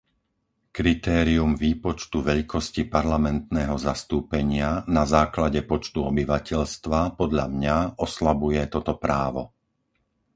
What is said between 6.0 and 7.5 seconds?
obyvateľstva podľa